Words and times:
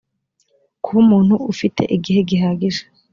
kuba 0.83 0.97
umuntu 1.05 1.33
ufite 1.51 1.81
igihe 1.95 2.19
gihagije 2.29 2.83